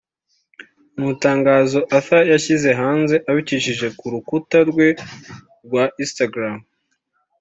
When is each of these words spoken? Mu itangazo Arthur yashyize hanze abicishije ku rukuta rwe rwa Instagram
Mu 0.97 1.05
itangazo 1.15 1.77
Arthur 1.97 2.23
yashyize 2.33 2.69
hanze 2.81 3.15
abicishije 3.29 3.87
ku 3.97 4.05
rukuta 4.13 4.57
rwe 4.69 4.87
rwa 5.65 5.83
Instagram 6.03 6.57